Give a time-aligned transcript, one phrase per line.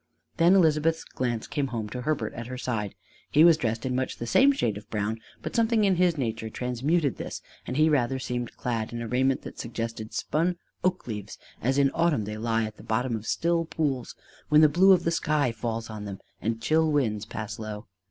[0.37, 2.95] Then Elizabeth's glance came home to Herbert at her side.
[3.29, 5.19] He was dressed in much the same shade of brown.
[5.43, 9.43] But something in his nature transmuted this, and he rather seemed clad in a raiment
[9.43, 13.63] that suggested spun oak leaves as in autumn they lie at the bottom of still
[13.65, 14.15] pools
[14.49, 17.85] when the blue of the sky falls on them and chill winds pass low.